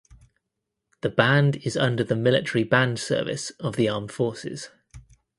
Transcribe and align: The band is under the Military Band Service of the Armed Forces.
The 1.01 1.09
band 1.11 1.57
is 1.57 1.77
under 1.77 2.03
the 2.03 2.15
Military 2.15 2.63
Band 2.63 2.97
Service 2.99 3.51
of 3.59 3.75
the 3.75 3.87
Armed 3.87 4.11
Forces. 4.11 4.71